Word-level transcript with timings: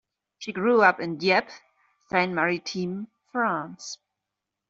She 0.39 0.51
grew 0.51 0.81
up 0.81 0.99
in 0.99 1.19
Dieppe, 1.19 1.51
Seine-Maritime, 2.09 3.07
France. 3.31 3.99